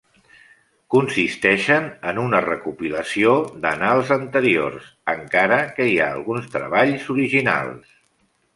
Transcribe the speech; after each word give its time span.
Consisteixen 0.93 1.85
en 2.11 2.21
una 2.21 2.39
recopilació 2.45 3.35
d'annals 3.67 4.11
anteriors, 4.17 4.89
encara 5.15 5.63
que 5.77 5.89
hi 5.91 5.95
ha 6.07 6.11
alguns 6.17 6.51
treballs 6.59 7.09
originals. 7.17 7.97